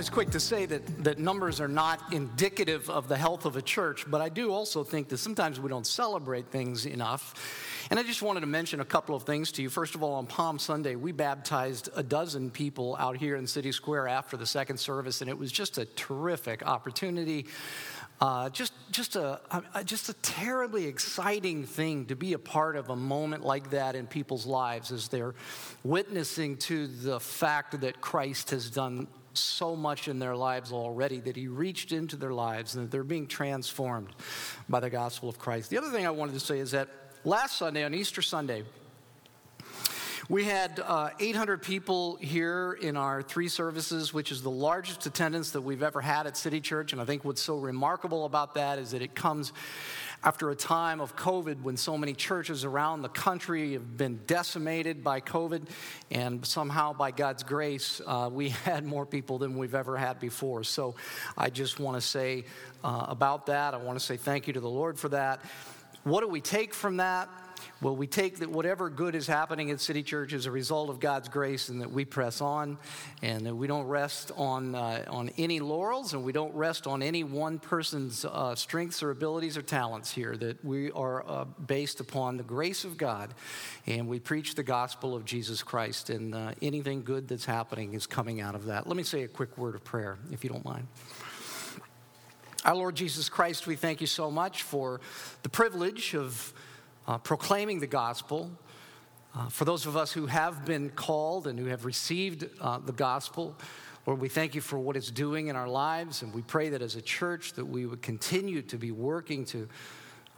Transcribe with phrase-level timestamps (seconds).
[0.00, 3.60] always quick to say that, that numbers are not indicative of the health of a
[3.60, 7.86] church, but I do also think that sometimes we don't celebrate things enough.
[7.90, 9.68] And I just wanted to mention a couple of things to you.
[9.68, 13.72] First of all, on Palm Sunday, we baptized a dozen people out here in City
[13.72, 17.44] Square after the second service, and it was just a terrific opportunity.
[18.22, 19.40] Uh, just, just, a,
[19.84, 24.06] just a terribly exciting thing to be a part of a moment like that in
[24.06, 25.34] people's lives as they're
[25.84, 31.36] witnessing to the fact that Christ has done so much in their lives already, that
[31.36, 34.08] He reached into their lives and that they're being transformed
[34.68, 35.70] by the gospel of Christ.
[35.70, 36.88] The other thing I wanted to say is that
[37.24, 38.64] last Sunday, on Easter Sunday,
[40.30, 45.50] we had uh, 800 people here in our three services, which is the largest attendance
[45.50, 46.92] that we've ever had at City Church.
[46.92, 49.52] And I think what's so remarkable about that is that it comes
[50.22, 55.02] after a time of COVID when so many churches around the country have been decimated
[55.02, 55.68] by COVID.
[56.10, 60.62] And somehow, by God's grace, uh, we had more people than we've ever had before.
[60.64, 60.94] So
[61.38, 62.44] I just want to say
[62.84, 65.40] uh, about that, I want to say thank you to the Lord for that.
[66.04, 67.28] What do we take from that?
[67.80, 71.00] Well, we take that whatever good is happening at City Church is a result of
[71.00, 72.78] God's grace and that we press on
[73.22, 77.02] and that we don't rest on, uh, on any laurels and we don't rest on
[77.02, 82.00] any one person's uh, strengths or abilities or talents here, that we are uh, based
[82.00, 83.34] upon the grace of God
[83.86, 88.06] and we preach the gospel of Jesus Christ and uh, anything good that's happening is
[88.06, 88.86] coming out of that.
[88.86, 90.86] Let me say a quick word of prayer, if you don't mind.
[92.62, 95.00] Our Lord Jesus Christ, we thank you so much for
[95.42, 96.52] the privilege of
[97.10, 98.48] uh, proclaiming the gospel.
[99.34, 102.92] Uh, for those of us who have been called and who have received uh, the
[102.92, 103.56] gospel,
[104.06, 106.82] Lord, we thank you for what it's doing in our lives, and we pray that
[106.82, 109.68] as a church that we would continue to be working to,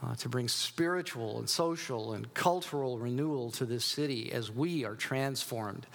[0.02, 4.94] uh, to bring spiritual and social and cultural renewal to this city as we are
[4.94, 5.86] transformed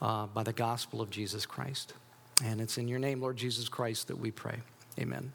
[0.00, 1.94] uh, by the gospel of Jesus Christ.
[2.44, 4.60] And it's in your name, Lord Jesus Christ, that we pray.
[5.00, 5.32] Amen.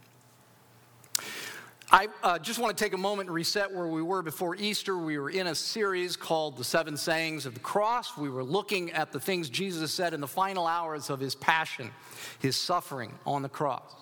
[1.89, 4.97] I uh, just want to take a moment and reset where we were before Easter.
[4.97, 8.17] We were in a series called The Seven Sayings of the Cross.
[8.17, 11.91] We were looking at the things Jesus said in the final hours of his passion,
[12.39, 13.95] his suffering on the cross.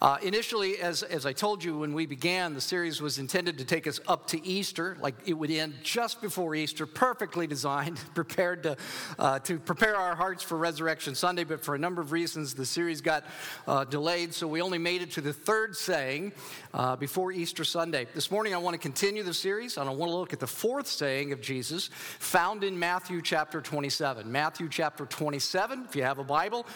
[0.00, 3.64] Uh, initially, as, as I told you when we began, the series was intended to
[3.64, 8.62] take us up to Easter, like it would end just before Easter, perfectly designed, prepared
[8.62, 8.76] to,
[9.18, 11.42] uh, to prepare our hearts for Resurrection Sunday.
[11.42, 13.24] But for a number of reasons, the series got
[13.66, 16.32] uh, delayed, so we only made it to the third saying
[16.72, 18.06] uh, before Easter Sunday.
[18.14, 20.46] This morning, I want to continue the series, and I want to look at the
[20.46, 24.30] fourth saying of Jesus found in Matthew chapter 27.
[24.30, 26.66] Matthew chapter 27, if you have a Bible,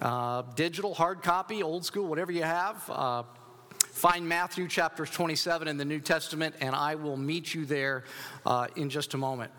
[0.00, 2.82] uh, digital, hard copy, old school, whatever you have.
[2.88, 3.22] Uh,
[3.78, 8.04] find Matthew chapter 27 in the New Testament, and I will meet you there
[8.44, 9.52] uh, in just a moment.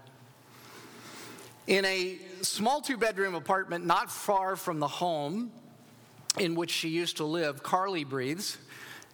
[1.68, 5.51] In a small two bedroom apartment not far from the home
[6.38, 8.57] in which she used to live, Carly breathes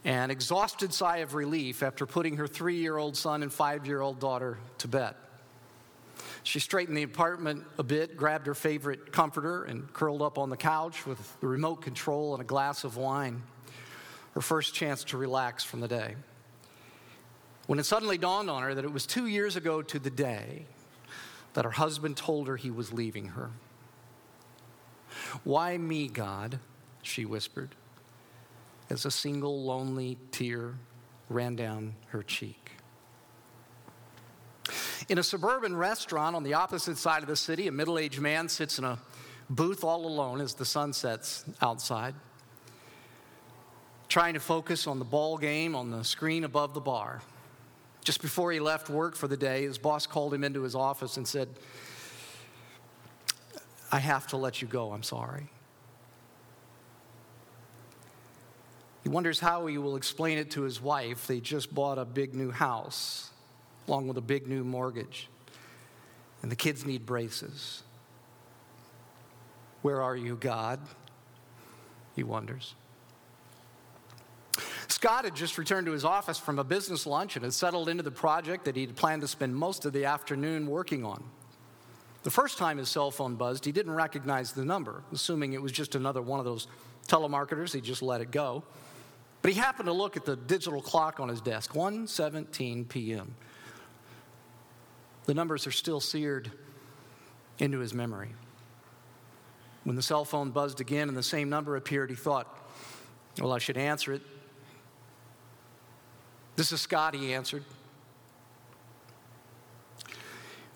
[0.03, 4.01] an exhausted sigh of relief after putting her three year old son and five year
[4.01, 5.15] old daughter to bed.
[6.43, 10.57] She straightened the apartment a bit, grabbed her favorite comforter, and curled up on the
[10.57, 13.43] couch with the remote control and a glass of wine.
[14.33, 16.15] Her first chance to relax from the day.
[17.67, 20.65] When it suddenly dawned on her that it was two years ago to the day
[21.53, 23.51] that her husband told her he was leaving her.
[25.43, 26.59] Why me, God?
[27.03, 27.75] she whispered,
[28.89, 30.75] as a single lonely tear
[31.29, 32.60] ran down her cheek.
[35.11, 38.47] In a suburban restaurant on the opposite side of the city, a middle aged man
[38.47, 38.97] sits in a
[39.49, 42.15] booth all alone as the sun sets outside,
[44.07, 47.21] trying to focus on the ball game on the screen above the bar.
[48.05, 51.17] Just before he left work for the day, his boss called him into his office
[51.17, 51.49] and said,
[53.91, 55.49] I have to let you go, I'm sorry.
[59.03, 61.27] He wonders how he will explain it to his wife.
[61.27, 63.31] They just bought a big new house
[63.87, 65.27] along with a big new mortgage.
[66.41, 67.83] And the kids need braces.
[69.81, 70.79] Where are you, God?
[72.15, 72.75] He wonders.
[74.87, 78.03] Scott had just returned to his office from a business lunch and had settled into
[78.03, 81.23] the project that he'd planned to spend most of the afternoon working on.
[82.23, 85.71] The first time his cell phone buzzed, he didn't recognize the number, assuming it was
[85.71, 86.67] just another one of those
[87.07, 87.73] telemarketers.
[87.73, 88.63] He just let it go.
[89.41, 93.33] But he happened to look at the digital clock on his desk, 1:17 p.m.
[95.25, 96.51] The numbers are still seared
[97.59, 98.29] into his memory.
[99.83, 102.47] When the cell phone buzzed again and the same number appeared, he thought,
[103.39, 104.21] Well, I should answer it.
[106.55, 107.63] This is Scott, he answered.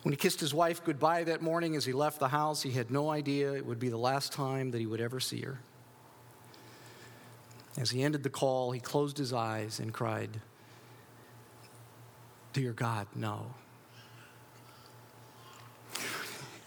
[0.03, 2.91] When he kissed his wife goodbye that morning as he left the house, he had
[2.91, 5.59] no idea it would be the last time that he would ever see her.
[7.77, 10.41] As he ended the call, he closed his eyes and cried,
[12.53, 13.47] Dear God, no.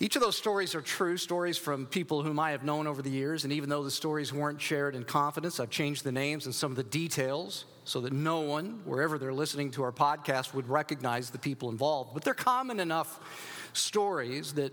[0.01, 3.11] Each of those stories are true stories from people whom I have known over the
[3.11, 6.55] years, and even though the stories weren't shared in confidence, I've changed the names and
[6.55, 10.69] some of the details so that no one, wherever they're listening to our podcast, would
[10.69, 12.15] recognize the people involved.
[12.15, 13.19] But they're common enough
[13.73, 14.73] stories that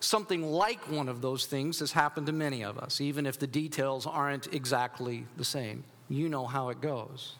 [0.00, 3.46] something like one of those things has happened to many of us, even if the
[3.46, 5.84] details aren't exactly the same.
[6.10, 7.36] You know how it goes.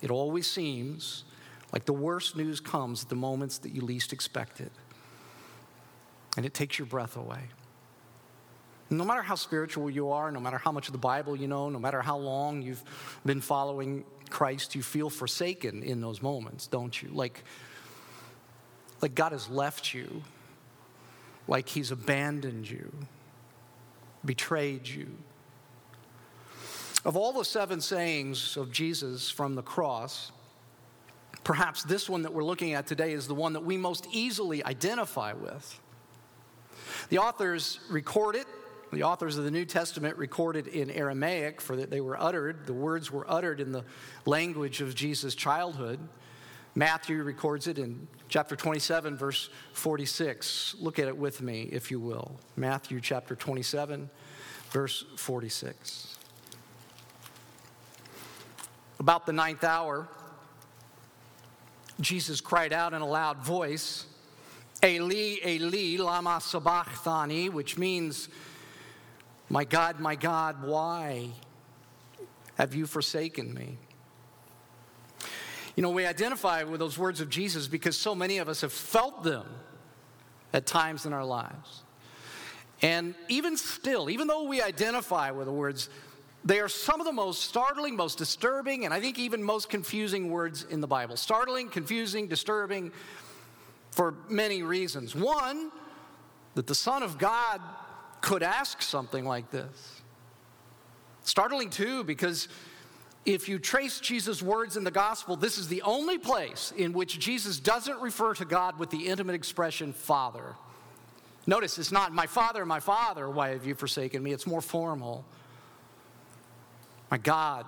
[0.00, 1.24] It always seems
[1.72, 4.70] like the worst news comes at the moments that you least expect it
[6.40, 7.42] and it takes your breath away.
[8.88, 11.68] No matter how spiritual you are, no matter how much of the Bible you know,
[11.68, 12.82] no matter how long you've
[13.26, 17.10] been following Christ, you feel forsaken in those moments, don't you?
[17.10, 17.44] Like,
[19.02, 20.22] like God has left you,
[21.46, 22.90] like He's abandoned you,
[24.24, 25.08] betrayed you.
[27.04, 30.32] Of all the seven sayings of Jesus from the cross,
[31.44, 34.64] perhaps this one that we're looking at today is the one that we most easily
[34.64, 35.78] identify with.
[37.08, 38.46] The authors record it.
[38.92, 42.66] The authors of the New Testament recorded in Aramaic, for that they were uttered.
[42.66, 43.84] The words were uttered in the
[44.26, 46.00] language of Jesus' childhood.
[46.74, 50.76] Matthew records it in chapter 27, verse 46.
[50.80, 52.38] Look at it with me, if you will.
[52.56, 54.10] Matthew chapter 27,
[54.70, 56.16] verse 46.
[58.98, 60.08] About the ninth hour,
[62.00, 64.06] Jesus cried out in a loud voice.
[64.82, 68.28] Eli, Eli, lama sabachthani, which means,
[69.48, 71.30] My God, my God, why
[72.54, 73.78] have you forsaken me?
[75.76, 78.72] You know, we identify with those words of Jesus because so many of us have
[78.72, 79.46] felt them
[80.52, 81.82] at times in our lives.
[82.82, 85.90] And even still, even though we identify with the words,
[86.44, 90.30] they are some of the most startling, most disturbing, and I think even most confusing
[90.30, 91.16] words in the Bible.
[91.16, 92.92] Startling, confusing, disturbing,
[93.90, 95.14] for many reasons.
[95.14, 95.70] One,
[96.54, 97.60] that the Son of God
[98.20, 100.02] could ask something like this.
[101.22, 102.48] Startling, too, because
[103.24, 107.18] if you trace Jesus' words in the gospel, this is the only place in which
[107.18, 110.54] Jesus doesn't refer to God with the intimate expression, Father.
[111.46, 114.32] Notice it's not, My Father, my Father, why have you forsaken me?
[114.32, 115.24] It's more formal.
[117.10, 117.66] My God,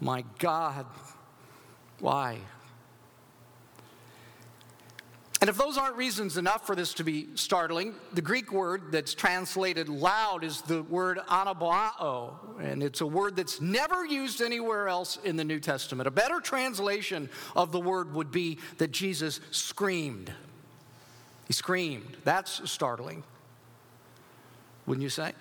[0.00, 0.86] my God,
[2.00, 2.38] why
[5.40, 9.14] and if those aren't reasons enough for this to be startling, the Greek word that's
[9.14, 15.18] translated loud is the word anabao, and it's a word that's never used anywhere else
[15.24, 16.06] in the New Testament.
[16.06, 20.32] A better translation of the word would be that Jesus screamed.
[21.46, 22.16] He screamed.
[22.24, 23.22] That's startling,
[24.86, 25.32] wouldn't you say?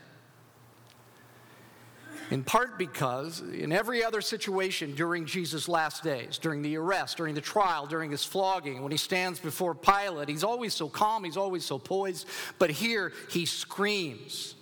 [2.33, 7.35] In part because in every other situation during Jesus' last days, during the arrest, during
[7.35, 11.37] the trial, during his flogging, when he stands before Pilate, he's always so calm, he's
[11.37, 12.25] always so poised,
[12.57, 14.55] but here he screams.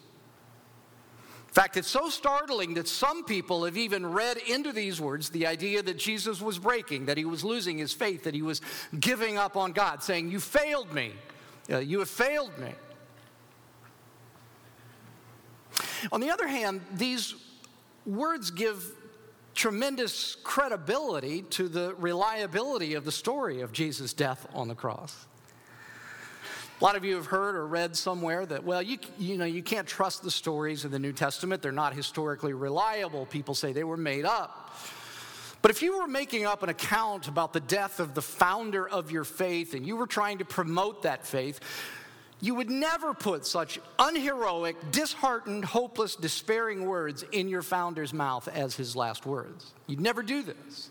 [1.48, 5.48] In fact, it's so startling that some people have even read into these words the
[5.48, 8.60] idea that Jesus was breaking, that he was losing his faith, that he was
[9.00, 11.13] giving up on God, saying, You failed me.
[11.72, 12.74] Uh, you have failed me.
[16.12, 17.34] On the other hand, these
[18.15, 18.84] words give
[19.53, 25.25] tremendous credibility to the reliability of the story of Jesus' death on the cross.
[26.80, 29.62] A lot of you have heard or read somewhere that, well, you, you know, you
[29.62, 31.62] can't trust the stories in the New Testament.
[31.62, 33.27] They're not historically reliable.
[33.27, 34.75] People say they were made up.
[35.62, 39.12] But if you were making up an account about the death of the founder of
[39.12, 41.60] your faith and you were trying to promote that faith,
[42.41, 48.75] you would never put such unheroic, disheartened, hopeless, despairing words in your founder's mouth as
[48.75, 49.74] his last words.
[49.88, 50.89] You'd never do this.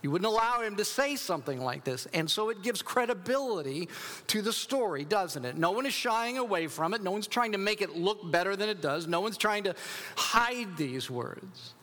[0.00, 2.06] You wouldn't allow him to say something like this.
[2.14, 3.88] And so it gives credibility
[4.28, 5.58] to the story, doesn't it?
[5.58, 7.02] No one is shying away from it.
[7.02, 9.06] No one's trying to make it look better than it does.
[9.06, 9.74] No one's trying to
[10.16, 11.74] hide these words.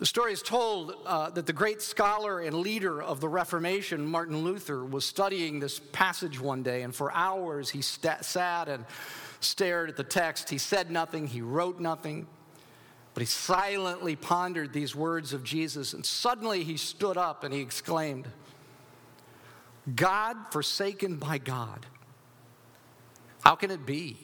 [0.00, 4.38] The story is told uh, that the great scholar and leader of the Reformation, Martin
[4.38, 8.86] Luther, was studying this passage one day, and for hours he st- sat and
[9.40, 10.48] stared at the text.
[10.48, 12.26] He said nothing, he wrote nothing,
[13.12, 17.60] but he silently pondered these words of Jesus, and suddenly he stood up and he
[17.60, 18.26] exclaimed,
[19.94, 21.84] God forsaken by God.
[23.42, 24.16] How can it be?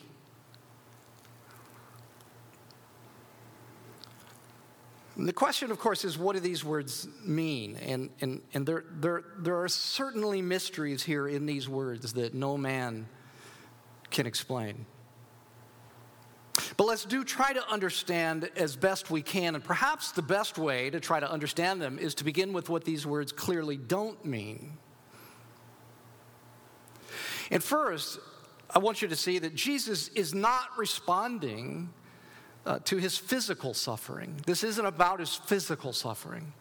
[5.16, 7.76] And the question, of course, is what do these words mean?
[7.76, 12.58] And, and, and there, there, there are certainly mysteries here in these words that no
[12.58, 13.06] man
[14.10, 14.84] can explain.
[16.76, 19.54] But let's do try to understand as best we can.
[19.54, 22.84] And perhaps the best way to try to understand them is to begin with what
[22.84, 24.76] these words clearly don't mean.
[27.50, 28.18] And first,
[28.68, 31.90] I want you to see that Jesus is not responding
[32.66, 34.34] uh, to his physical suffering.
[34.44, 36.52] This isn't about his physical suffering,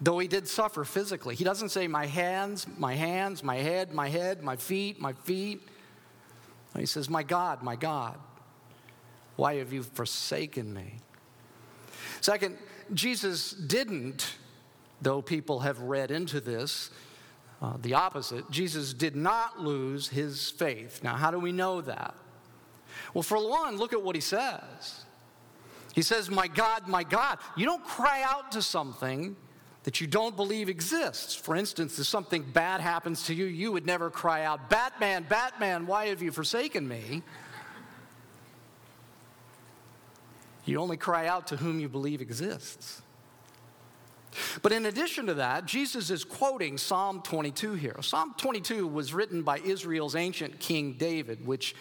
[0.00, 1.34] though he did suffer physically.
[1.34, 5.66] He doesn't say, My hands, my hands, my head, my head, my feet, my feet.
[6.76, 8.18] He says, My God, my God,
[9.36, 10.96] why have you forsaken me?
[12.20, 12.58] Second,
[12.92, 14.36] Jesus didn't,
[15.00, 16.90] though people have read into this,
[17.62, 18.50] uh, the opposite.
[18.50, 21.02] Jesus did not lose his faith.
[21.02, 22.14] Now, how do we know that?
[23.14, 25.05] Well, for one, look at what he says.
[25.96, 27.38] He says, My God, my God.
[27.56, 29.34] You don't cry out to something
[29.84, 31.34] that you don't believe exists.
[31.34, 35.86] For instance, if something bad happens to you, you would never cry out, Batman, Batman,
[35.86, 37.22] why have you forsaken me?
[40.66, 43.00] You only cry out to whom you believe exists.
[44.60, 47.96] But in addition to that, Jesus is quoting Psalm 22 here.
[48.02, 51.74] Psalm 22 was written by Israel's ancient king David, which,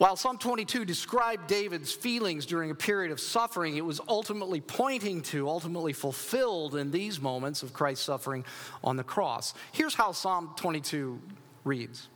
[0.00, 5.20] while Psalm 22 described David's feelings during a period of suffering, it was ultimately pointing
[5.24, 8.46] to, ultimately fulfilled in these moments of Christ's suffering
[8.82, 9.52] on the cross.
[9.72, 11.20] Here's how Psalm 22
[11.64, 12.08] reads.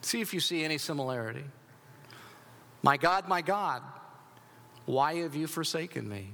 [0.00, 1.44] See if you see any similarity.
[2.82, 3.80] My God, my God.
[4.86, 6.30] Why have you forsaken me?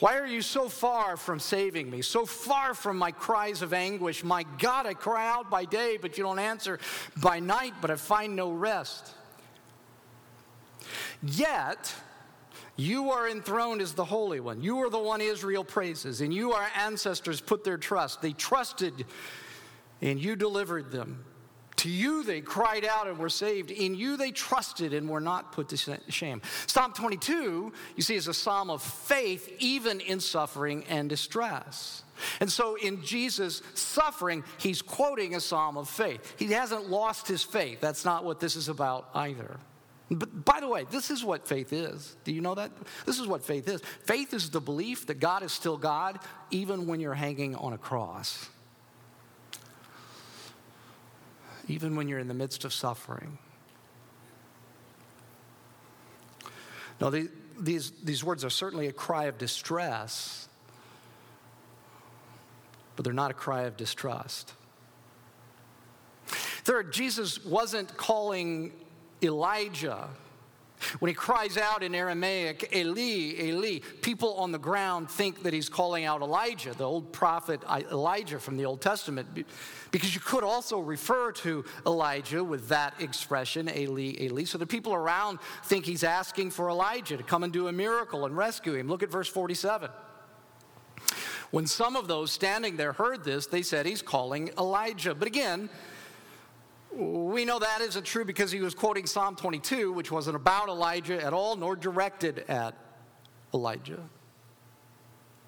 [0.00, 4.22] Why are you so far from saving me, so far from my cries of anguish?
[4.22, 6.78] My God, I cry out by day, but you don't answer,
[7.20, 9.14] by night, but I find no rest.
[11.22, 11.94] Yet,
[12.76, 14.62] you are enthroned as the Holy One.
[14.62, 18.22] You are the one Israel praises, and you, our ancestors, put their trust.
[18.22, 19.06] They trusted,
[20.00, 21.24] and you delivered them.
[21.82, 23.72] To you they cried out and were saved.
[23.72, 26.40] In you they trusted and were not put to shame.
[26.68, 32.04] Psalm 22, you see, is a psalm of faith, even in suffering and distress.
[32.38, 36.36] And so in Jesus' suffering, he's quoting a psalm of faith.
[36.38, 37.80] He hasn't lost his faith.
[37.80, 39.58] That's not what this is about either.
[40.08, 42.14] But by the way, this is what faith is.
[42.22, 42.70] Do you know that?
[43.06, 43.80] This is what faith is.
[44.04, 46.20] Faith is the belief that God is still God,
[46.52, 48.48] even when you're hanging on a cross
[51.68, 53.38] even when you're in the midst of suffering.
[57.00, 57.28] Now, the,
[57.58, 60.48] these, these words are certainly a cry of distress,
[62.96, 64.52] but they're not a cry of distrust.
[66.26, 68.72] Third, Jesus wasn't calling
[69.22, 70.08] Elijah
[70.98, 75.68] when he cries out in Aramaic, Eli, Eli, people on the ground think that he's
[75.68, 79.46] calling out Elijah, the old prophet Elijah from the Old Testament,
[79.90, 84.44] because you could also refer to Elijah with that expression, Eli, Eli.
[84.44, 88.26] So the people around think he's asking for Elijah to come and do a miracle
[88.26, 88.88] and rescue him.
[88.88, 89.90] Look at verse 47.
[91.50, 95.14] When some of those standing there heard this, they said he's calling Elijah.
[95.14, 95.68] But again,
[96.94, 101.22] we know that isn't true because he was quoting Psalm 22, which wasn't about Elijah
[101.22, 102.74] at all, nor directed at
[103.54, 104.00] Elijah.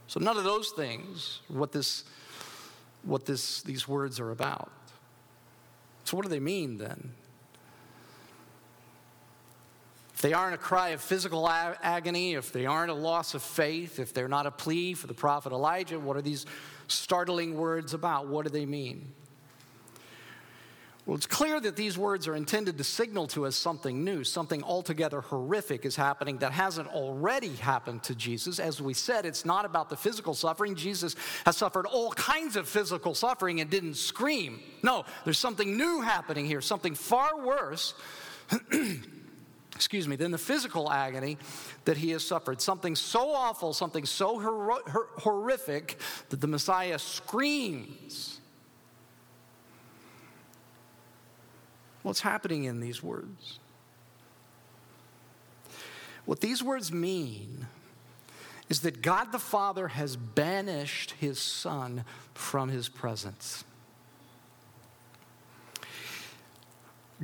[0.07, 2.05] So none of those things, what this,
[3.03, 4.71] what this, these words are about.
[6.05, 7.13] So what do they mean then?
[10.15, 13.99] If they aren't a cry of physical agony, if they aren't a loss of faith,
[13.99, 16.47] if they're not a plea for the prophet Elijah, what are these
[16.87, 18.29] startling words about?
[18.29, 19.13] What do they mean?
[21.07, 24.63] Well, it's clear that these words are intended to signal to us something new, something
[24.63, 28.59] altogether horrific is happening that hasn't already happened to Jesus.
[28.59, 30.75] As we said, it's not about the physical suffering.
[30.75, 34.61] Jesus has suffered all kinds of physical suffering and didn't scream.
[34.83, 37.93] No, there's something new happening here, something far worse.
[39.75, 41.37] excuse me, than the physical agony
[41.85, 42.63] that he has suffered.
[42.63, 45.99] Something so awful, something so hor- hor- horrific
[46.31, 48.34] that the Messiah screams
[52.05, 53.59] What's happening in these words?
[56.27, 57.67] What these words mean
[58.69, 63.65] is that God the Father has banished his Son from his presence.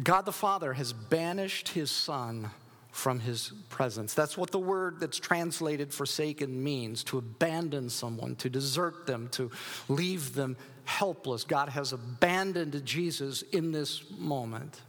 [0.02, 2.48] God the Father has banished his Son
[2.90, 4.14] from his presence.
[4.14, 9.50] That's what the word that's translated forsaken means to abandon someone, to desert them, to
[9.88, 11.44] leave them helpless.
[11.44, 14.80] God has abandoned Jesus in this moment.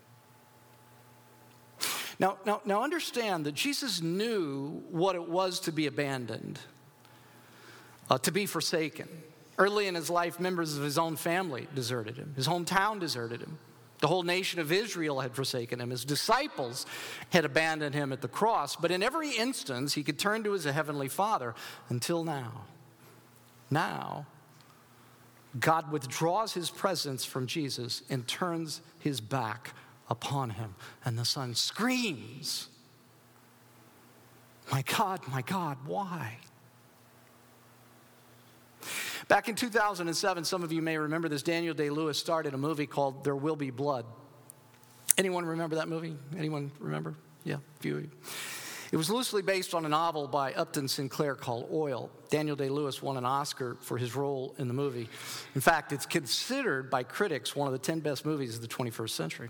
[2.19, 6.59] Now, now, now understand that Jesus knew what it was to be abandoned,
[8.09, 9.07] uh, to be forsaken.
[9.57, 13.57] Early in his life, members of his own family deserted him, his hometown deserted him.
[14.01, 15.91] The whole nation of Israel had forsaken him.
[15.91, 16.85] His disciples
[17.29, 18.75] had abandoned him at the cross.
[18.75, 21.53] But in every instance, he could turn to his heavenly Father
[21.87, 22.65] until now.
[23.69, 24.25] Now,
[25.59, 29.75] God withdraws his presence from Jesus and turns his back
[30.09, 30.75] upon him.
[31.05, 32.69] And the son screams,
[34.71, 36.37] My God, my God, why?
[39.31, 42.85] Back in 2007, some of you may remember this, Daniel Day Lewis started a movie
[42.85, 44.05] called There Will Be Blood.
[45.17, 46.17] Anyone remember that movie?
[46.37, 47.15] Anyone remember?
[47.45, 48.09] Yeah, a few of you.
[48.91, 52.09] It was loosely based on a novel by Upton Sinclair called Oil.
[52.29, 55.07] Daniel Day Lewis won an Oscar for his role in the movie.
[55.55, 59.11] In fact, it's considered by critics one of the 10 best movies of the 21st
[59.11, 59.49] century.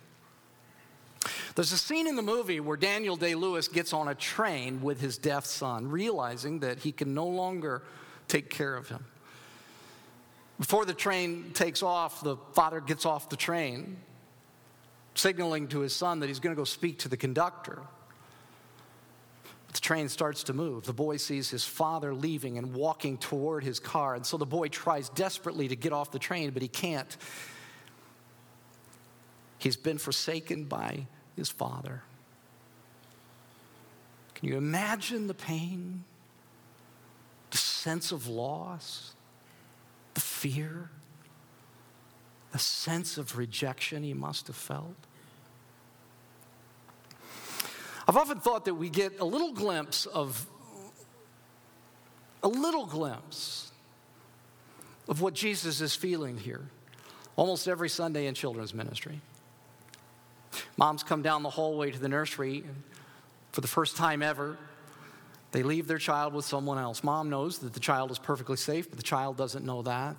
[1.55, 5.01] There's a scene in the movie where Daniel Day Lewis gets on a train with
[5.01, 7.81] his deaf son, realizing that he can no longer
[8.27, 9.05] take care of him.
[10.61, 13.97] Before the train takes off, the father gets off the train,
[15.15, 17.81] signaling to his son that he's going to go speak to the conductor.
[19.73, 20.85] The train starts to move.
[20.85, 24.13] The boy sees his father leaving and walking toward his car.
[24.13, 27.17] And so the boy tries desperately to get off the train, but he can't.
[29.57, 32.03] He's been forsaken by his father.
[34.35, 36.03] Can you imagine the pain,
[37.49, 39.15] the sense of loss,
[40.41, 40.89] fear,
[42.51, 44.95] the sense of rejection he must have felt?
[48.07, 50.47] I've often thought that we get a little glimpse of
[52.43, 53.71] a little glimpse
[55.07, 56.61] of what Jesus is feeling here
[57.35, 59.21] almost every Sunday in children's ministry.
[60.75, 62.63] Moms come down the hallway to the nursery
[63.51, 64.57] for the first time ever.
[65.51, 67.03] They leave their child with someone else.
[67.03, 70.15] Mom knows that the child is perfectly safe, but the child doesn't know that.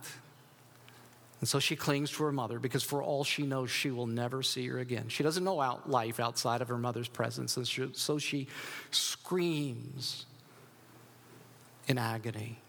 [1.41, 4.43] And so she clings to her mother because, for all she knows, she will never
[4.43, 5.09] see her again.
[5.09, 7.67] She doesn't know out life outside of her mother's presence, and
[7.97, 8.47] so she
[8.91, 10.27] screams
[11.89, 12.61] in agony.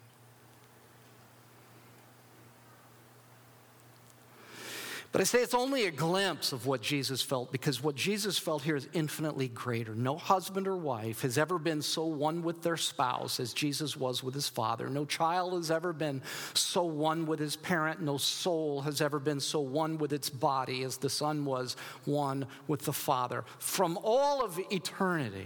[5.13, 8.63] But I say it's only a glimpse of what Jesus felt because what Jesus felt
[8.63, 9.93] here is infinitely greater.
[9.93, 14.23] No husband or wife has ever been so one with their spouse as Jesus was
[14.23, 14.89] with his father.
[14.89, 16.23] No child has ever been
[16.55, 18.01] so one with his parent.
[18.01, 22.47] No soul has ever been so one with its body as the Son was one
[22.67, 23.45] with the Father.
[23.59, 25.45] From all of eternity,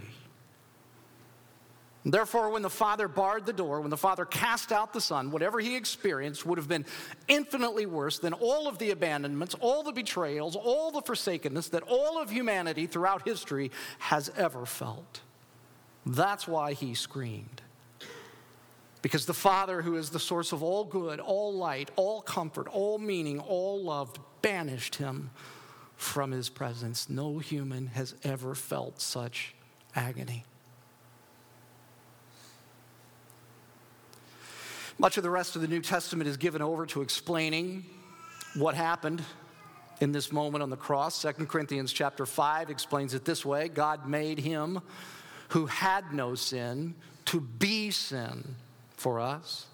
[2.10, 5.60] Therefore, when the Father barred the door, when the Father cast out the Son, whatever
[5.60, 6.86] he experienced would have been
[7.28, 12.20] infinitely worse than all of the abandonments, all the betrayals, all the forsakenness that all
[12.20, 15.20] of humanity throughout history has ever felt.
[16.06, 17.60] That's why he screamed.
[19.02, 22.98] Because the Father, who is the source of all good, all light, all comfort, all
[22.98, 25.30] meaning, all love, banished him
[25.96, 27.10] from his presence.
[27.10, 29.54] No human has ever felt such
[29.94, 30.46] agony.
[35.00, 37.84] Much of the rest of the New Testament is given over to explaining
[38.56, 39.22] what happened
[40.00, 41.22] in this moment on the cross.
[41.22, 44.80] 2 Corinthians chapter 5 explains it this way God made him
[45.50, 48.56] who had no sin to be sin
[48.96, 49.66] for us.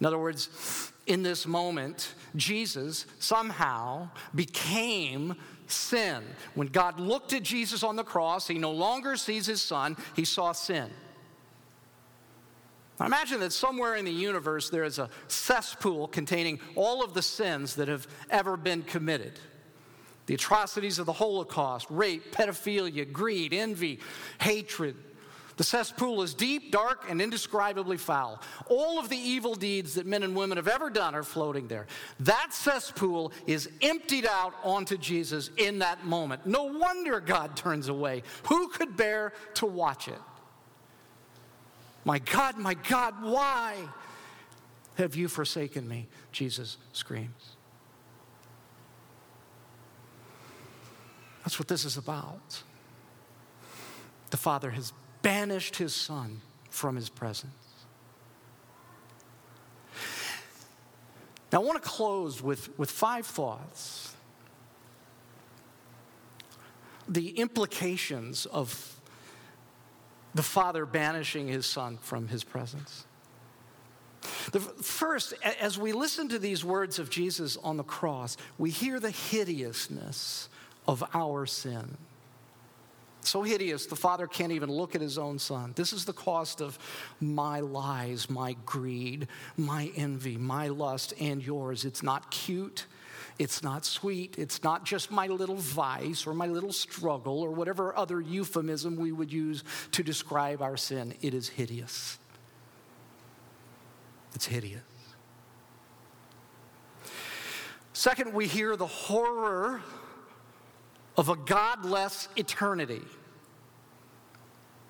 [0.00, 5.34] In other words, in this moment, Jesus somehow became
[5.66, 6.22] sin.
[6.54, 10.26] When God looked at Jesus on the cross, he no longer sees his son, he
[10.26, 10.90] saw sin.
[13.04, 17.76] Imagine that somewhere in the universe there is a cesspool containing all of the sins
[17.76, 19.38] that have ever been committed
[20.26, 23.98] the atrocities of the Holocaust, rape, pedophilia, greed, envy,
[24.40, 24.94] hatred.
[25.56, 28.40] The cesspool is deep, dark, and indescribably foul.
[28.68, 31.88] All of the evil deeds that men and women have ever done are floating there.
[32.20, 36.46] That cesspool is emptied out onto Jesus in that moment.
[36.46, 38.22] No wonder God turns away.
[38.48, 40.20] Who could bear to watch it?
[42.04, 43.76] My God, my God, why
[44.96, 46.08] have you forsaken me?
[46.32, 47.56] Jesus screams.
[51.44, 52.62] That's what this is about.
[54.30, 57.52] The Father has banished his Son from his presence.
[61.52, 64.14] Now, I want to close with, with five thoughts.
[67.08, 68.99] The implications of
[70.34, 73.06] the father banishing his son from his presence.
[74.52, 79.00] The first, as we listen to these words of Jesus on the cross, we hear
[79.00, 80.48] the hideousness
[80.86, 81.96] of our sin.
[83.22, 85.72] So hideous, the father can't even look at his own son.
[85.76, 86.78] This is the cost of
[87.20, 91.84] my lies, my greed, my envy, my lust, and yours.
[91.84, 92.86] It's not cute,
[93.40, 94.34] It's not sweet.
[94.36, 99.12] It's not just my little vice or my little struggle or whatever other euphemism we
[99.12, 101.14] would use to describe our sin.
[101.22, 102.18] It is hideous.
[104.34, 104.82] It's hideous.
[107.94, 109.80] Second, we hear the horror
[111.16, 113.00] of a godless eternity.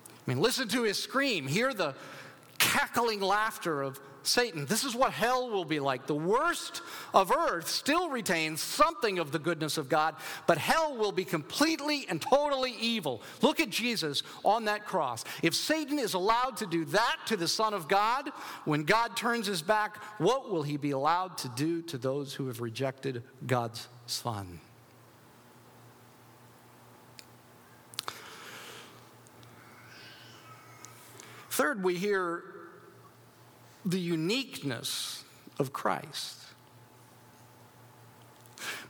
[0.09, 1.95] I mean, listen to his scream, hear the
[2.57, 4.65] cackling laughter of Satan.
[4.65, 6.05] This is what hell will be like.
[6.05, 6.81] The worst
[7.13, 10.15] of earth still retains something of the goodness of God,
[10.47, 13.21] but hell will be completely and totally evil.
[13.41, 15.23] Look at Jesus on that cross.
[15.41, 18.29] If Satan is allowed to do that to the Son of God,
[18.65, 22.47] when God turns his back, what will he be allowed to do to those who
[22.47, 24.59] have rejected God's Son?
[31.49, 32.50] Third, we hear
[33.85, 35.23] the uniqueness
[35.59, 36.37] of Christ.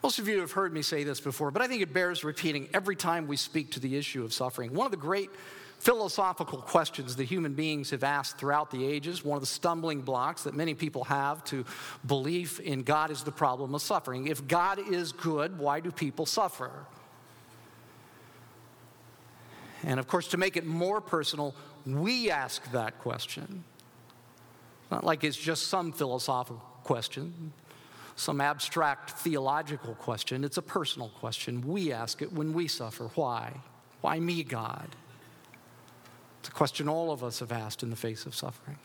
[0.04, 2.68] Most of you have heard me say this before, but I think it bears repeating
[2.74, 4.74] every time we speak to the issue of suffering.
[4.74, 5.30] One of the great
[5.80, 10.44] philosophical questions that human beings have asked throughout the ages, one of the stumbling blocks
[10.44, 11.66] that many people have to
[12.06, 14.28] belief in God is the problem of suffering.
[14.28, 16.72] If God is good, why do people suffer?
[19.84, 23.64] And of course, to make it more personal, we ask that question.
[24.92, 27.54] Not like it's just some philosophical question,
[28.18, 30.44] some abstract theological question.
[30.44, 31.66] It's a personal question.
[31.66, 33.10] We ask it when we suffer.
[33.16, 33.54] Why?
[34.02, 34.90] Why me, God?
[36.42, 38.78] It's a question all of us have asked in the face of suffering.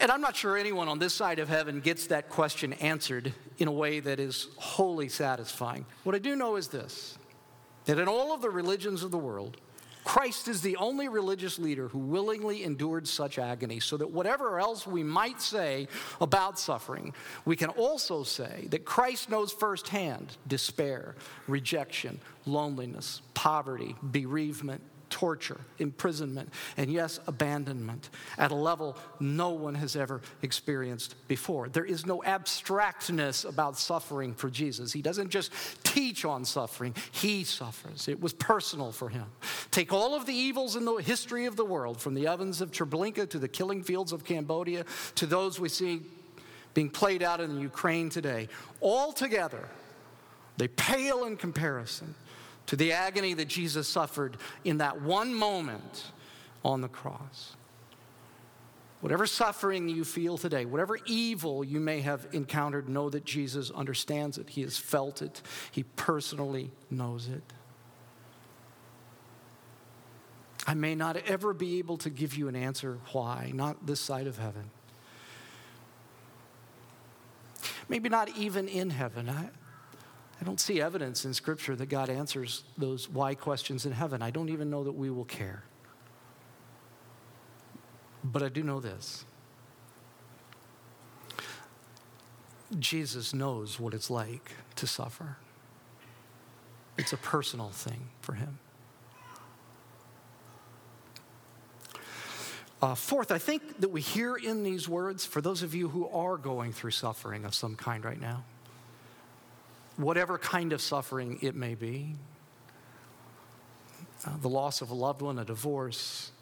[0.00, 3.66] And I'm not sure anyone on this side of heaven gets that question answered in
[3.66, 5.84] a way that is wholly satisfying.
[6.04, 7.18] What I do know is this
[7.86, 9.56] that in all of the religions of the world,
[10.08, 14.86] Christ is the only religious leader who willingly endured such agony, so that whatever else
[14.86, 15.86] we might say
[16.18, 17.12] about suffering,
[17.44, 21.14] we can also say that Christ knows firsthand despair,
[21.46, 29.96] rejection, loneliness, poverty, bereavement, torture, imprisonment, and yes, abandonment at a level no one has
[29.96, 31.68] ever experienced before.
[31.68, 34.92] There is no abstractness about suffering for Jesus.
[34.92, 35.52] He doesn't just
[35.84, 38.08] teach on suffering, he suffers.
[38.08, 39.26] It was personal for him.
[39.70, 42.70] Take all of the evils in the history of the world, from the ovens of
[42.70, 44.84] Treblinka to the killing fields of Cambodia
[45.16, 46.00] to those we see
[46.74, 48.48] being played out in Ukraine today,
[48.80, 49.68] all together,
[50.58, 52.14] they pale in comparison
[52.68, 56.12] to the agony that Jesus suffered in that one moment
[56.62, 57.56] on the cross.
[59.00, 64.36] Whatever suffering you feel today, whatever evil you may have encountered, know that Jesus understands
[64.36, 64.50] it.
[64.50, 67.42] He has felt it, He personally knows it.
[70.66, 74.26] I may not ever be able to give you an answer why, not this side
[74.26, 74.70] of heaven.
[77.88, 79.30] Maybe not even in heaven.
[79.30, 79.48] I,
[80.40, 84.22] I don't see evidence in Scripture that God answers those why questions in heaven.
[84.22, 85.64] I don't even know that we will care.
[88.22, 89.24] But I do know this
[92.78, 95.36] Jesus knows what it's like to suffer,
[96.96, 98.58] it's a personal thing for him.
[102.80, 106.06] Uh, fourth, I think that we hear in these words, for those of you who
[106.10, 108.44] are going through suffering of some kind right now,
[109.98, 112.14] whatever kind of suffering it may be
[114.26, 116.32] uh, the loss of a loved one, a divorce,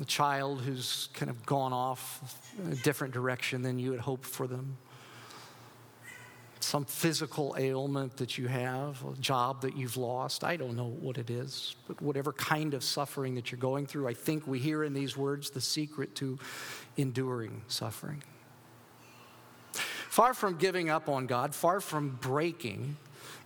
[0.00, 4.46] a child who's kind of gone off a different direction than you had hoped for
[4.46, 4.76] them,
[6.60, 10.44] some physical ailment that you have, a job that you've lost.
[10.44, 14.06] I don't know what it is, but whatever kind of suffering that you're going through,
[14.06, 16.38] I think we hear in these words the secret to
[16.96, 18.22] enduring suffering.
[20.14, 22.96] Far from giving up on God, far from breaking,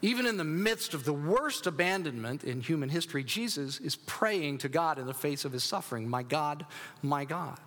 [0.02, 4.68] even in the midst of the worst abandonment in human history, Jesus is praying to
[4.68, 6.66] God in the face of his suffering My God,
[7.00, 7.58] my God.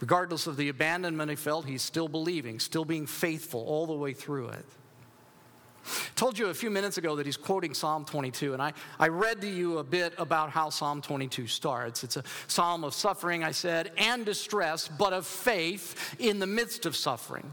[0.00, 4.14] Regardless of the abandonment he felt, he's still believing, still being faithful all the way
[4.14, 4.64] through it.
[5.84, 9.08] I told you a few minutes ago that he's quoting Psalm 22, and I, I
[9.08, 12.02] read to you a bit about how Psalm 22 starts.
[12.02, 16.86] It's a psalm of suffering, I said, and distress, but of faith in the midst
[16.86, 17.52] of suffering.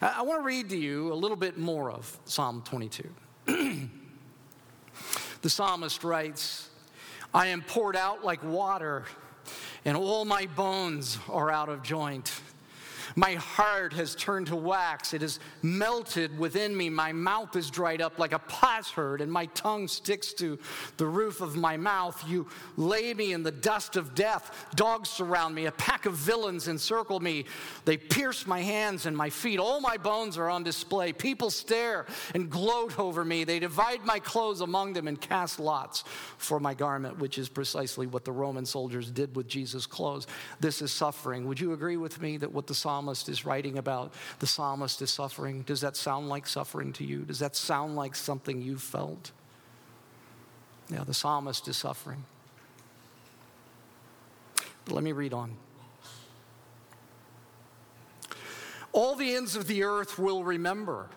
[0.00, 3.08] I want to read to you a little bit more of Psalm 22.
[5.42, 6.70] the psalmist writes,
[7.34, 9.04] I am poured out like water,
[9.84, 12.32] and all my bones are out of joint.
[13.16, 15.14] My heart has turned to wax.
[15.14, 16.88] It has melted within me.
[16.90, 20.58] My mouth is dried up like a potsherd, and my tongue sticks to
[20.96, 22.22] the roof of my mouth.
[22.28, 22.46] You
[22.76, 24.66] lay me in the dust of death.
[24.74, 25.66] Dogs surround me.
[25.66, 27.44] A pack of villains encircle me.
[27.84, 29.58] They pierce my hands and my feet.
[29.58, 31.12] All my bones are on display.
[31.12, 33.44] People stare and gloat over me.
[33.44, 36.04] They divide my clothes among them and cast lots
[36.38, 40.26] for my garment, which is precisely what the Roman soldiers did with Jesus' clothes.
[40.60, 41.46] This is suffering.
[41.46, 45.02] Would you agree with me that what the psalm psalmist is writing about the psalmist
[45.02, 45.62] is suffering.
[45.62, 47.22] Does that sound like suffering to you?
[47.22, 49.32] Does that sound like something you've felt?
[50.88, 52.24] Yeah, the psalmist is suffering.
[54.84, 55.56] But let me read on.
[58.92, 61.08] All the ends of the earth will remember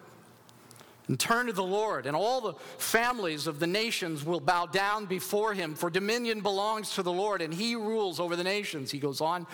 [1.08, 5.06] and turn to the Lord, and all the families of the nations will bow down
[5.06, 8.90] before him, for dominion belongs to the Lord, and he rules over the nations.
[8.90, 9.46] He goes on.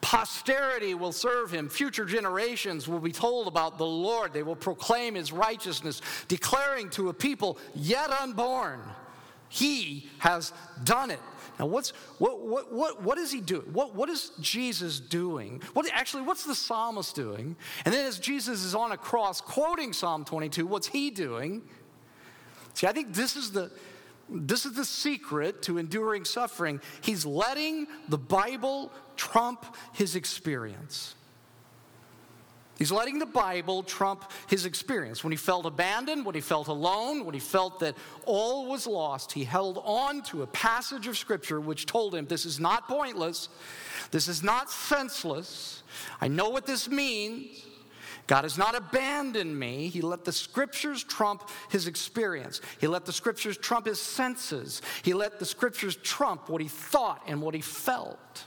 [0.00, 1.68] Posterity will serve him.
[1.68, 4.32] Future generations will be told about the Lord.
[4.32, 8.80] They will proclaim his righteousness, declaring to a people yet unborn,
[9.48, 10.52] He has
[10.84, 11.20] done it.
[11.58, 13.66] Now, what's, what, what, what, what is he doing?
[13.74, 15.60] What, what is Jesus doing?
[15.74, 17.54] What, actually, what's the psalmist doing?
[17.84, 21.60] And then as Jesus is on a cross quoting Psalm 22, what's he doing?
[22.72, 23.70] See, I think this is the,
[24.30, 26.80] this is the secret to enduring suffering.
[27.00, 31.14] He's letting the Bible trump his experience.
[32.80, 35.22] He's letting the Bible trump his experience.
[35.22, 39.32] When he felt abandoned, when he felt alone, when he felt that all was lost,
[39.32, 43.50] he held on to a passage of Scripture which told him this is not pointless,
[44.12, 45.82] this is not senseless.
[46.22, 47.66] I know what this means.
[48.30, 49.88] God has not abandoned me.
[49.88, 52.60] He let the scriptures trump his experience.
[52.78, 54.82] He let the scriptures trump his senses.
[55.02, 58.44] He let the scriptures trump what he thought and what he felt.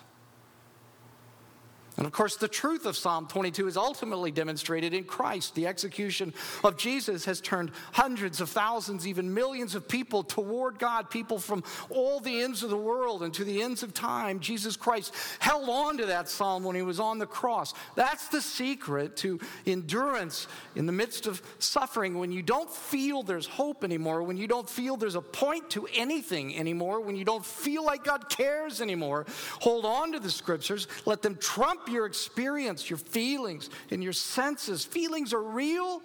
[2.03, 5.55] And of course, the truth of Psalm 22 is ultimately demonstrated in Christ.
[5.55, 11.09] The execution of Jesus has turned hundreds of thousands, even millions of people toward God,
[11.09, 14.41] people from all the ends of the world and to the ends of time.
[14.41, 17.73] Jesus Christ held on to that psalm when he was on the cross.
[17.95, 22.19] That's the secret to endurance in the midst of suffering.
[22.19, 25.87] When you don't feel there's hope anymore, when you don't feel there's a point to
[25.93, 29.25] anything anymore, when you don't feel like God cares anymore,
[29.61, 34.83] hold on to the scriptures, let them trump your experience, your feelings, and your senses.
[34.83, 36.01] Feelings are real,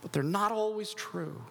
[0.00, 1.42] but they're not always true.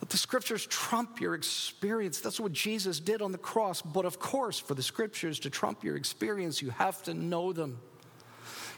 [0.00, 2.20] Let the scriptures trump your experience.
[2.20, 3.82] That's what Jesus did on the cross.
[3.82, 7.80] But of course, for the scriptures to trump your experience, you have to know them,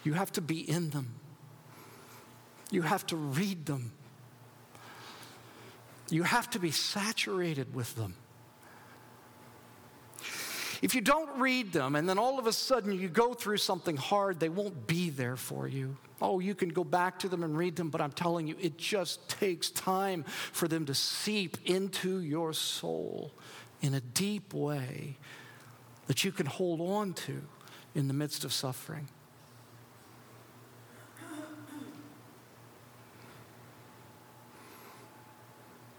[0.05, 1.17] you have to be in them,
[2.71, 3.93] you have to read them,
[6.09, 8.15] you have to be saturated with them.
[10.81, 13.97] If you don't read them and then all of a sudden you go through something
[13.97, 15.97] hard, they won't be there for you.
[16.21, 18.77] Oh, you can go back to them and read them, but I'm telling you, it
[18.77, 23.33] just takes time for them to seep into your soul
[23.81, 25.17] in a deep way
[26.07, 27.43] that you can hold on to
[27.95, 29.09] in the midst of suffering.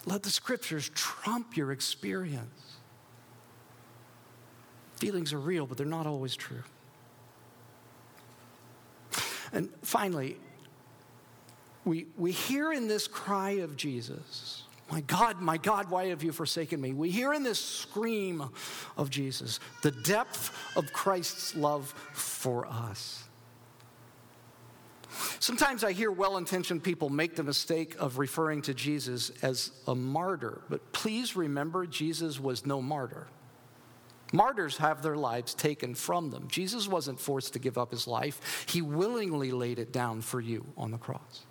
[0.05, 2.78] Let the scriptures trump your experience.
[4.99, 6.63] Feelings are real, but they're not always true.
[9.53, 10.37] And finally,
[11.85, 16.31] we, we hear in this cry of Jesus, My God, my God, why have you
[16.31, 16.93] forsaken me?
[16.93, 18.49] We hear in this scream
[18.97, 23.23] of Jesus the depth of Christ's love for us.
[25.39, 29.95] Sometimes I hear well intentioned people make the mistake of referring to Jesus as a
[29.95, 33.27] martyr, but please remember Jesus was no martyr.
[34.31, 36.47] Martyrs have their lives taken from them.
[36.47, 40.65] Jesus wasn't forced to give up his life, he willingly laid it down for you
[40.77, 41.45] on the cross.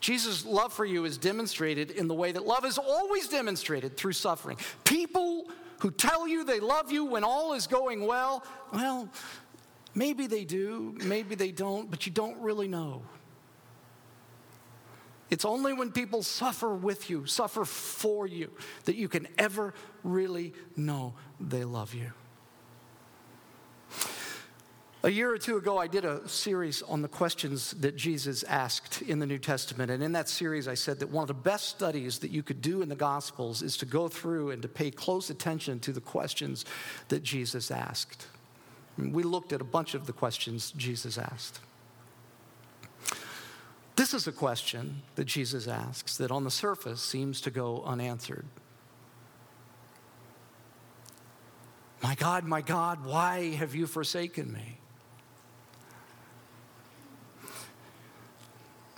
[0.00, 4.12] Jesus' love for you is demonstrated in the way that love is always demonstrated through
[4.12, 4.56] suffering.
[4.84, 9.08] People who tell you they love you when all is going well, well,
[9.94, 13.02] maybe they do, maybe they don't, but you don't really know.
[15.28, 18.50] It's only when people suffer with you, suffer for you,
[18.84, 22.12] that you can ever really know they love you.
[25.02, 29.02] A year or two ago, I did a series on the questions that Jesus asked
[29.02, 29.90] in the New Testament.
[29.90, 32.60] And in that series, I said that one of the best studies that you could
[32.60, 36.00] do in the Gospels is to go through and to pay close attention to the
[36.00, 36.64] questions
[37.08, 38.26] that Jesus asked.
[38.98, 41.60] We looked at a bunch of the questions Jesus asked.
[43.96, 48.44] This is a question that Jesus asks that on the surface seems to go unanswered.
[52.02, 54.78] My God, my God, why have you forsaken me?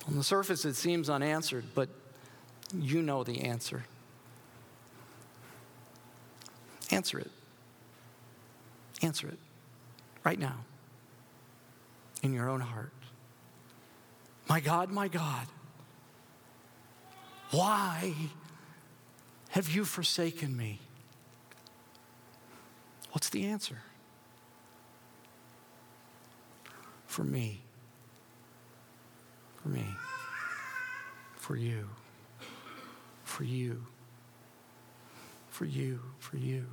[0.09, 1.89] On the surface, it seems unanswered, but
[2.75, 3.85] you know the answer.
[6.91, 7.31] Answer it.
[9.01, 9.39] Answer it
[10.25, 10.57] right now
[12.23, 12.93] in your own heart.
[14.49, 15.47] My God, my God,
[17.51, 18.15] why
[19.51, 20.79] have you forsaken me?
[23.13, 23.79] What's the answer?
[27.07, 27.61] For me.
[29.57, 29.85] For me.
[31.37, 31.89] For you.
[33.25, 33.85] For you.
[35.51, 36.01] For you.
[36.19, 36.67] For you.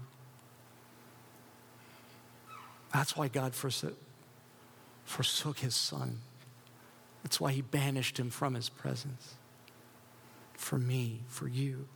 [2.93, 3.97] That's why God forsook,
[5.59, 6.19] his son.
[7.25, 9.33] That's why he banished him from his presence.
[10.53, 11.87] For me, for you.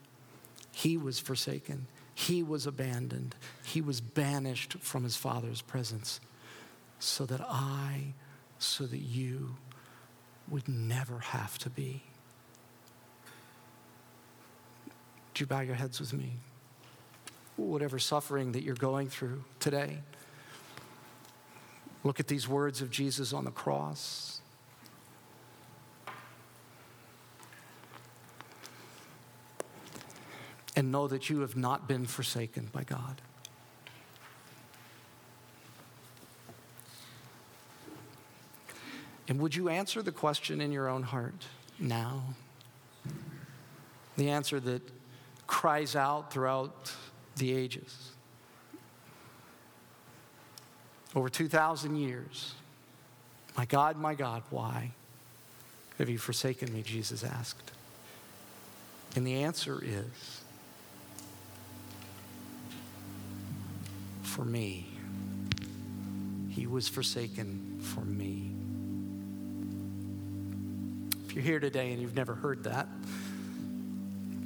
[0.71, 1.85] He was forsaken.
[2.15, 3.35] He was abandoned.
[3.63, 6.19] He was banished from his father's presence
[6.97, 8.15] so that I,
[8.57, 9.55] so that you
[10.47, 12.01] would never have to be.
[15.35, 16.31] Do you bow your heads with me?
[17.55, 19.99] Whatever suffering that you're going through today,
[22.03, 24.41] look at these words of Jesus on the cross.
[30.79, 33.21] And know that you have not been forsaken by God.
[39.27, 41.47] And would you answer the question in your own heart
[41.79, 42.23] now?
[44.15, 44.81] The answer that
[45.47, 46.93] cries out throughout
[47.35, 48.11] the ages.
[51.13, 52.53] Over 2,000 years.
[53.57, 54.91] My God, my God, why
[55.97, 56.83] have you forsaken me?
[56.83, 57.73] Jesus asked.
[59.17, 60.38] And the answer is
[64.39, 64.85] for me.
[66.47, 68.53] He was forsaken for me.
[71.25, 72.87] If you're here today and you've never heard that,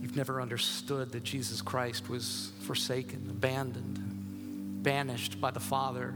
[0.02, 6.16] you've never understood that Jesus Christ was forsaken, abandoned, banished by the Father,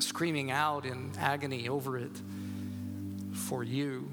[0.00, 2.20] screaming out in agony over it
[3.30, 4.08] for you.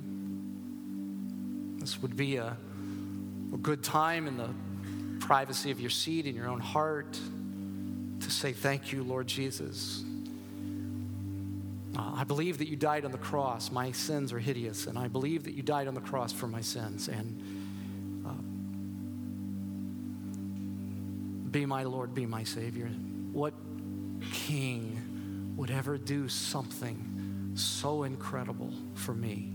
[1.79, 2.55] This would be a,
[3.51, 4.49] a good time in the
[5.19, 7.19] privacy of your seat in your own heart
[8.21, 10.03] to say, Thank you, Lord Jesus.
[11.97, 13.71] Uh, I believe that you died on the cross.
[13.71, 16.59] My sins are hideous, and I believe that you died on the cross for my
[16.61, 17.07] sins.
[17.07, 18.31] And uh,
[21.51, 22.87] be my Lord, be my Savior.
[23.31, 23.53] What
[24.33, 29.51] king would ever do something so incredible for me?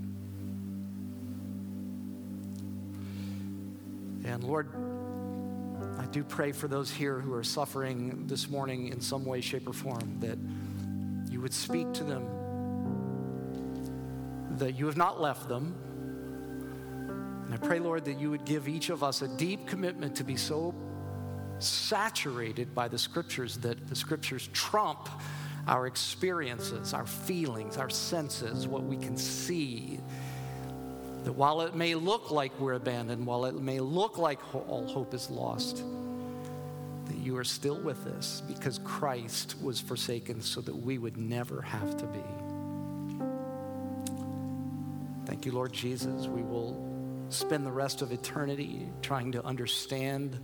[4.24, 4.68] And Lord,
[6.10, 9.72] do pray for those here who are suffering this morning in some way, shape, or
[9.72, 10.38] form that
[11.32, 12.26] you would speak to them,
[14.58, 15.74] that you have not left them.
[17.44, 20.24] And I pray, Lord, that you would give each of us a deep commitment to
[20.24, 20.74] be so
[21.58, 25.08] saturated by the scriptures that the scriptures trump
[25.68, 30.00] our experiences, our feelings, our senses, what we can see.
[31.24, 35.12] That while it may look like we're abandoned, while it may look like all hope
[35.14, 35.84] is lost,
[37.10, 41.60] that you are still with us because Christ was forsaken so that we would never
[41.60, 42.22] have to be.
[45.26, 46.28] Thank you, Lord Jesus.
[46.28, 50.38] We will spend the rest of eternity trying to understand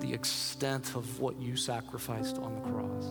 [0.00, 3.06] the extent of what you sacrificed on the cross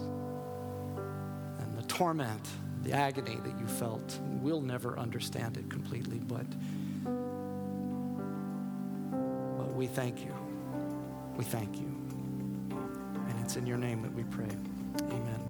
[1.59, 2.45] and the torment,
[2.83, 4.19] the agony that you felt.
[4.41, 6.45] We'll never understand it completely, but,
[9.57, 10.42] but we thank you.
[11.37, 11.87] We thank you.
[13.27, 14.49] And it's in your name that we pray.
[15.01, 15.42] Amen.